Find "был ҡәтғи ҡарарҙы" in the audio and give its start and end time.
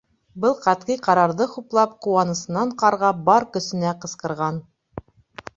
0.45-1.47